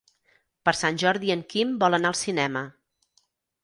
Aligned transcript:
Per 0.69 0.73
Sant 0.77 0.97
Jordi 1.03 1.31
en 1.35 1.45
Quim 1.53 1.77
vol 1.87 2.01
anar 2.01 2.15
al 2.15 2.21
cinema. 2.25 2.69